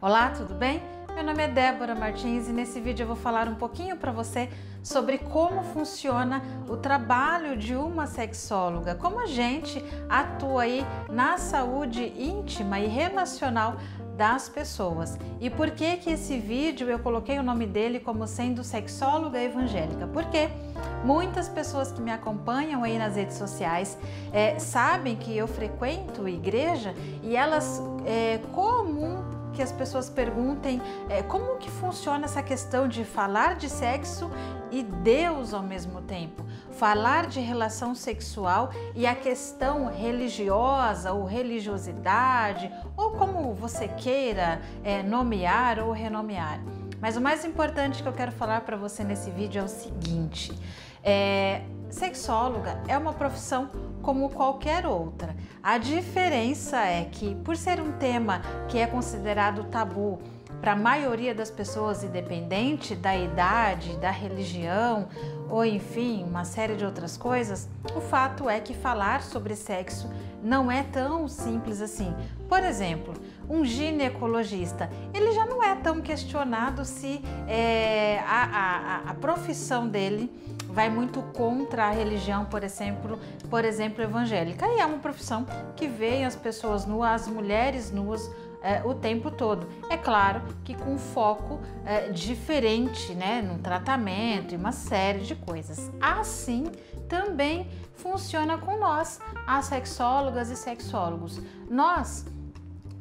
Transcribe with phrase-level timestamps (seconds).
[0.00, 0.80] Olá, tudo bem?
[1.12, 4.48] Meu nome é Débora Martins e nesse vídeo eu vou falar um pouquinho para você
[4.80, 12.12] sobre como funciona o trabalho de uma sexóloga, como a gente atua aí na saúde
[12.16, 13.76] íntima e relacional
[14.16, 15.18] das pessoas.
[15.40, 20.06] E por que que esse vídeo eu coloquei o nome dele como sendo sexóloga evangélica?
[20.06, 20.48] Porque
[21.04, 23.98] muitas pessoas que me acompanham aí nas redes sociais
[24.32, 31.20] é, sabem que eu frequento igreja e elas é comum que as pessoas perguntem é,
[31.20, 34.30] como que funciona essa questão de falar de sexo
[34.70, 42.70] e Deus ao mesmo tempo, falar de relação sexual e a questão religiosa ou religiosidade
[42.96, 46.60] ou como você queira é, nomear ou renomear.
[47.00, 50.56] Mas o mais importante que eu quero falar para você nesse vídeo é o seguinte:
[51.02, 53.70] é, sexóloga é uma profissão
[54.02, 55.34] como qualquer outra.
[55.62, 60.18] A diferença é que, por ser um tema que é considerado tabu
[60.60, 65.08] para a maioria das pessoas, independente da idade, da religião
[65.48, 70.10] ou enfim, uma série de outras coisas, o fato é que falar sobre sexo
[70.42, 72.14] não é tão simples assim.
[72.48, 73.14] Por exemplo,
[73.48, 78.44] um ginecologista, ele já não é tão questionado se é, a,
[79.06, 80.30] a, a profissão dele
[80.68, 84.66] vai muito contra a religião, por exemplo, por exemplo, evangélica.
[84.66, 88.30] E é uma profissão que vê as pessoas nuas, as mulheres nuas,
[88.62, 89.66] é, o tempo todo.
[89.88, 95.90] É claro que com foco é, diferente, né, no tratamento e uma série de coisas.
[96.00, 96.64] Assim
[97.08, 101.40] também funciona com nós, as sexólogas e sexólogos.
[101.68, 102.26] Nós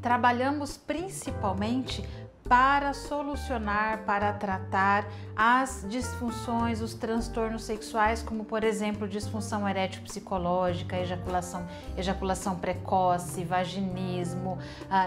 [0.00, 2.04] trabalhamos principalmente
[2.48, 10.96] para solucionar, para tratar as disfunções, os transtornos sexuais, como por exemplo disfunção erétil psicológica,
[10.98, 14.58] ejaculação, ejaculação precoce, vaginismo,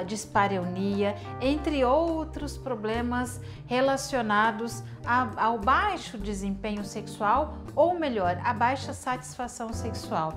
[0.08, 9.72] dispareunia, entre outros problemas relacionados a, ao baixo desempenho sexual ou melhor, a baixa satisfação
[9.72, 10.34] sexual.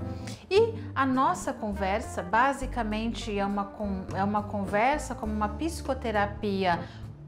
[0.49, 3.73] E a nossa conversa basicamente é uma,
[4.13, 6.79] é uma conversa como uma psicoterapia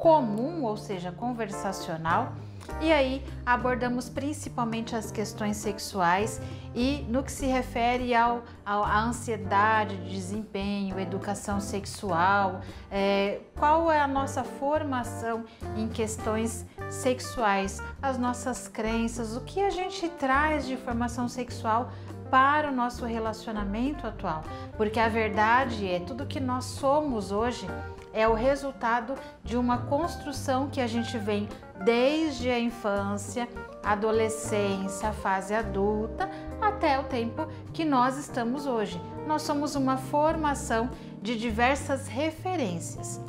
[0.03, 2.33] comum, ou seja, conversacional.
[2.81, 6.41] E aí abordamos principalmente as questões sexuais
[6.75, 12.59] e no que se refere ao, ao à ansiedade de desempenho, educação sexual,
[12.91, 15.45] é, qual é a nossa formação
[15.77, 21.91] em questões sexuais, as nossas crenças, o que a gente traz de formação sexual
[22.29, 24.43] para o nosso relacionamento atual,
[24.75, 27.67] porque a verdade é tudo que nós somos hoje
[28.13, 31.49] é o resultado de uma construção que a gente vem
[31.83, 33.49] desde a infância,
[33.83, 36.29] adolescência, fase adulta,
[36.61, 39.01] até o tempo que nós estamos hoje.
[39.27, 40.89] Nós somos uma formação
[41.21, 43.19] de diversas referências.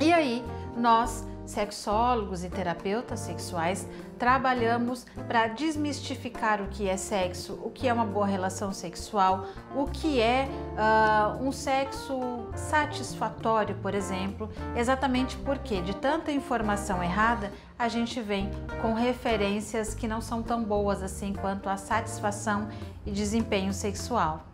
[0.00, 0.44] E aí,
[0.76, 3.86] nós sexólogos e terapeutas sexuais
[4.18, 9.86] trabalhamos para desmistificar o que é sexo, o que é uma boa relação sexual, o
[9.86, 17.88] que é uh, um sexo satisfatório, por exemplo, exatamente porque de tanta informação errada a
[17.88, 22.68] gente vem com referências que não são tão boas assim quanto a satisfação
[23.04, 24.46] e desempenho sexual.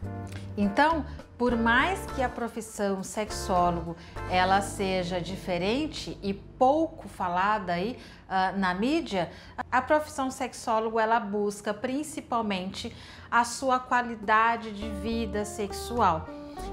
[0.56, 1.04] Então,
[1.40, 3.96] por mais que a profissão sexólogo
[4.30, 9.30] ela seja diferente e pouco falada aí uh, na mídia,
[9.70, 12.94] a profissão sexólogo ela busca principalmente
[13.30, 16.28] a sua qualidade de vida sexual.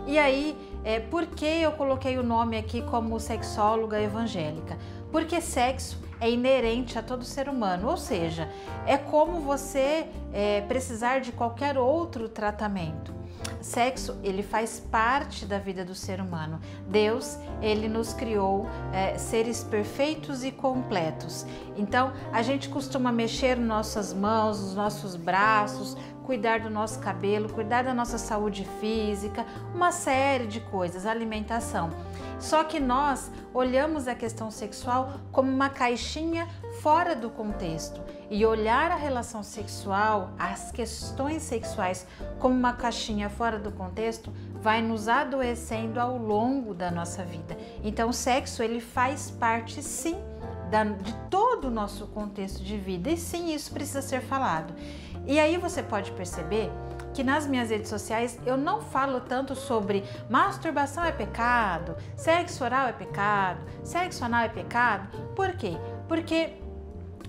[0.06, 4.78] E aí, é, por que eu coloquei o nome aqui como sexóloga evangélica?
[5.12, 8.50] Porque sexo é inerente a todo ser humano, ou seja,
[8.86, 13.14] é como você é, precisar de qualquer outro tratamento.
[13.62, 16.60] Sexo, ele faz parte da vida do ser humano.
[16.88, 21.46] Deus, ele nos criou é, seres perfeitos e completos.
[21.76, 25.98] Então, a gente costuma mexer nossas mãos, os nossos braços,
[26.28, 31.90] cuidar do nosso cabelo, cuidar da nossa saúde física, uma série de coisas, alimentação.
[32.38, 36.46] Só que nós olhamos a questão sexual como uma caixinha
[36.82, 42.06] fora do contexto e olhar a relação sexual, as questões sexuais
[42.40, 47.58] como uma caixinha fora do contexto vai nos adoecendo ao longo da nossa vida.
[47.86, 50.18] Então, o sexo ele faz parte sim
[50.70, 54.74] da, de todo o nosso contexto de vida e sim isso precisa ser falado.
[55.28, 56.72] E aí você pode perceber
[57.14, 62.88] que nas minhas redes sociais eu não falo tanto sobre masturbação é pecado, sexo oral
[62.88, 65.10] é pecado, sexo anal é pecado.
[65.36, 65.78] Por quê?
[66.08, 66.54] Porque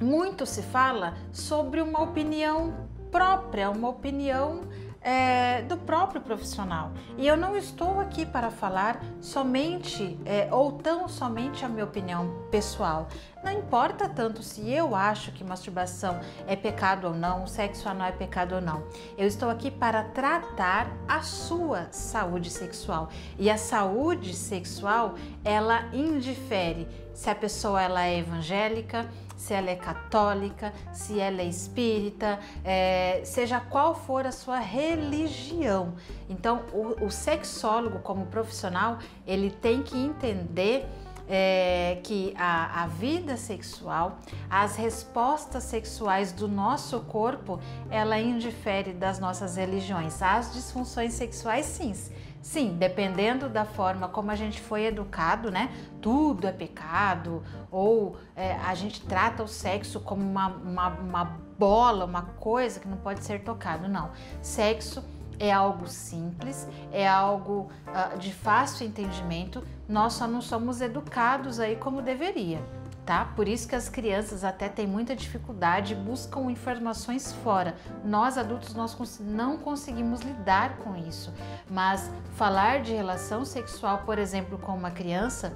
[0.01, 4.61] muito se fala sobre uma opinião própria, uma opinião
[5.01, 6.93] é, do próprio profissional.
[7.17, 12.47] E eu não estou aqui para falar somente é, ou tão somente a minha opinião
[12.51, 13.09] pessoal.
[13.43, 18.13] Não importa tanto se eu acho que masturbação é pecado ou não, sexo anal é
[18.13, 18.83] pecado ou não.
[19.17, 23.09] Eu estou aqui para tratar a sua saúde sexual.
[23.39, 25.15] E a saúde sexual,
[25.45, 31.47] ela indifere se a pessoa ela é evangélica, se ela é católica, se ela é
[31.47, 35.95] espírita, é, seja qual for a sua religião.
[36.29, 40.87] Então, o, o sexólogo, como profissional, ele tem que entender
[41.29, 47.61] é, que a, a, vida sexual, as respostas sexuais do nosso corpo,
[47.91, 50.23] ela indifere das nossas religiões.
[50.23, 51.93] As disfunções sexuais, sim.
[52.41, 55.71] Sim, dependendo da forma como a gente foi educado, né?
[56.01, 61.25] Tudo é pecado, ou é, a gente trata o sexo como uma, uma, uma
[61.59, 63.89] bola, uma coisa que não pode ser tocado.
[63.89, 64.11] Não.
[64.41, 65.05] Sexo
[65.39, 71.77] é algo simples, é algo uh, de fácil entendimento, nós só não somos educados aí
[71.77, 72.61] como deveria,
[73.07, 73.25] tá?
[73.37, 77.75] Por isso que as crianças até têm muita dificuldade, buscam informações fora.
[78.05, 81.33] Nós adultos nós não conseguimos lidar com isso,
[81.71, 85.53] mas falar de relação sexual, por exemplo, com uma criança,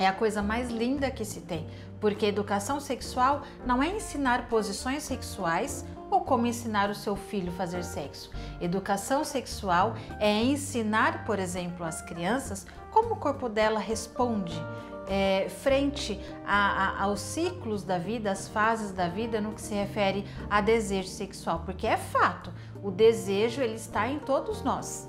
[0.00, 1.68] é a coisa mais linda que se tem,
[2.00, 7.56] porque educação sexual não é ensinar posições sexuais ou como ensinar o seu filho a
[7.56, 8.30] fazer sexo.
[8.60, 14.58] Educação sexual é ensinar, por exemplo, às crianças como o corpo dela responde
[15.06, 19.74] é, frente a, a, aos ciclos da vida, às fases da vida no que se
[19.74, 22.50] refere a desejo sexual, porque é fato,
[22.82, 25.08] o desejo ele está em todos nós.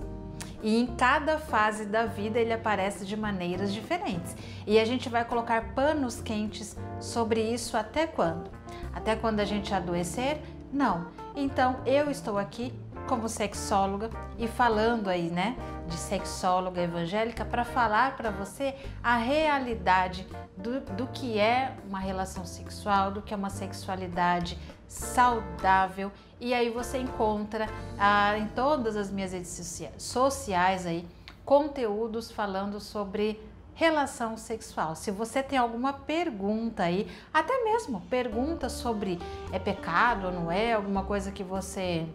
[0.61, 4.35] E em cada fase da vida ele aparece de maneiras diferentes.
[4.65, 8.49] E a gente vai colocar panos quentes sobre isso até quando?
[8.93, 10.39] Até quando a gente adoecer?
[10.71, 11.07] Não.
[11.35, 12.73] Então eu estou aqui
[13.07, 20.27] como sexóloga e falando aí, né, de sexóloga evangélica para falar para você a realidade
[20.57, 24.57] do, do que é uma relação sexual, do que é uma sexualidade
[24.87, 26.11] saudável.
[26.39, 27.67] E aí você encontra
[27.97, 31.07] ah, em todas as minhas redes sociais aí
[31.45, 33.41] conteúdos falando sobre
[33.73, 34.95] relação sexual.
[34.95, 39.19] Se você tem alguma pergunta aí, até mesmo pergunta sobre
[39.51, 42.07] é pecado ou não é, alguma coisa que você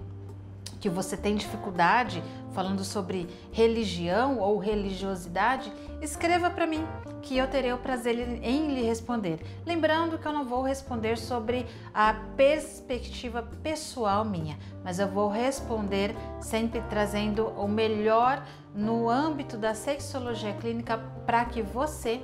[0.80, 6.86] que você tem dificuldade falando sobre religião ou religiosidade, escreva para mim
[7.20, 9.40] que eu terei o prazer em lhe responder.
[9.66, 16.14] Lembrando que eu não vou responder sobre a perspectiva pessoal minha, mas eu vou responder
[16.40, 18.42] sempre trazendo o melhor
[18.74, 22.20] no âmbito da sexologia clínica para que você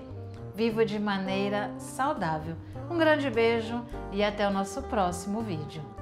[0.54, 2.54] viva de maneira saudável.
[2.90, 3.82] Um grande beijo
[4.12, 6.01] e até o nosso próximo vídeo.